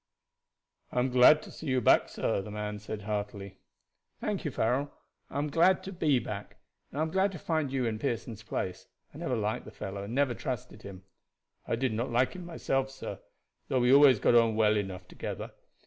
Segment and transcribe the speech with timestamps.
[0.91, 3.59] "I am glad to see you back, sir," the man said heartily.
[4.19, 4.91] "Thank you, Farrell.
[5.29, 6.57] I am glad to be back,
[6.89, 8.87] and I am glad to find you in Pearson's place.
[9.13, 11.03] I never liked the fellow, and never trusted him."
[11.67, 13.19] "I did not like him myself, sir,
[13.67, 15.51] though we always got on well enough together.